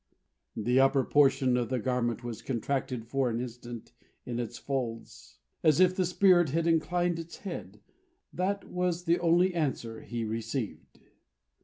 [0.57, 3.91] The upper portion of the garment was contracted for an instant
[4.25, 7.81] in its folds, as if the Spirit had inclined its head.
[8.33, 10.99] That was the only answer he received.